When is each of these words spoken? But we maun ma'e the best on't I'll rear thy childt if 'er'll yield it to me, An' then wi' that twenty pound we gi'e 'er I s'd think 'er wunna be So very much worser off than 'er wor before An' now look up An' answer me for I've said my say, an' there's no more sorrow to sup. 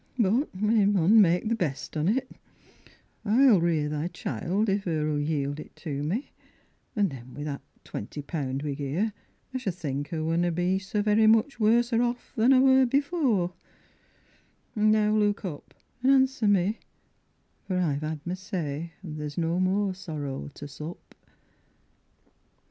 But 0.17 0.55
we 0.59 0.85
maun 0.87 1.21
ma'e 1.21 1.47
the 1.47 1.53
best 1.53 1.95
on't 1.95 2.17
I'll 3.23 3.61
rear 3.61 3.87
thy 3.87 4.07
childt 4.07 4.67
if 4.67 4.87
'er'll 4.87 5.19
yield 5.19 5.59
it 5.59 5.75
to 5.75 6.01
me, 6.01 6.31
An' 6.95 7.09
then 7.09 7.35
wi' 7.35 7.43
that 7.43 7.61
twenty 7.83 8.23
pound 8.23 8.63
we 8.63 8.75
gi'e 8.75 8.95
'er 8.97 9.13
I 9.53 9.59
s'd 9.59 9.75
think 9.75 10.11
'er 10.11 10.23
wunna 10.23 10.49
be 10.51 10.79
So 10.79 11.03
very 11.03 11.27
much 11.27 11.59
worser 11.59 12.01
off 12.01 12.33
than 12.35 12.51
'er 12.51 12.61
wor 12.61 12.87
before 12.87 13.53
An' 14.75 14.89
now 14.89 15.15
look 15.15 15.45
up 15.45 15.71
An' 16.01 16.09
answer 16.09 16.47
me 16.47 16.79
for 17.67 17.77
I've 17.77 17.99
said 18.01 18.19
my 18.25 18.33
say, 18.33 18.93
an' 19.03 19.17
there's 19.19 19.37
no 19.37 19.59
more 19.59 19.93
sorrow 19.93 20.49
to 20.55 20.67
sup. 20.67 21.13